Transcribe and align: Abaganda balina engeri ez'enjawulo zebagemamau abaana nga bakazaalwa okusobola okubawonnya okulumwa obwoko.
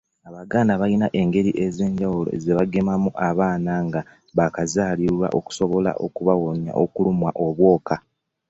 Abaganda 0.27 0.73
balina 0.81 1.07
engeri 1.21 1.51
ez'enjawulo 1.65 2.29
zebagemamau 2.43 3.13
abaana 3.29 3.73
nga 3.85 4.01
bakazaalwa 4.37 5.27
okusobola 5.37 5.91
okubawonnya 6.05 6.71
okulumwa 6.83 7.29
obwoko. 7.45 7.95